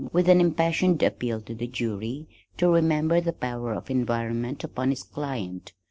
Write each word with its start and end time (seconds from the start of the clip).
with 0.11 0.27
an 0.27 0.41
impassioned 0.41 1.03
appeal 1.03 1.39
to 1.39 1.53
the 1.53 1.67
jury 1.67 2.27
to 2.57 2.67
remember 2.67 3.21
the 3.21 3.31
power 3.31 3.71
of 3.75 3.91
environment 3.91 4.63
upon 4.63 4.89
his 4.89 5.03
client. 5.03 5.73